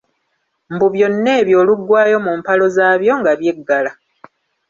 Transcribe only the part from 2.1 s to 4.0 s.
mu mpalo zaabyo nga byeggala.